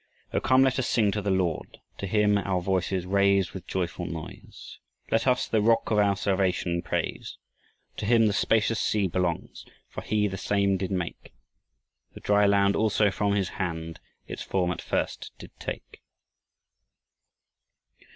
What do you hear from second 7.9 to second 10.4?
To him the spacious sea belongs, For he the